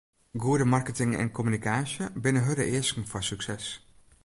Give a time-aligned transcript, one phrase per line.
[0.33, 3.71] Goede marketing en kommunikaasje binne hurde easken foar sukses.